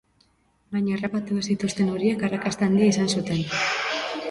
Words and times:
Baina 0.75 0.95
harrapatu 0.95 1.37
ez 1.41 1.43
zituzten 1.55 1.93
horiek 1.97 2.25
arrakasta 2.29 2.69
handia 2.71 2.91
izan 2.95 3.15
zuten. 3.17 3.47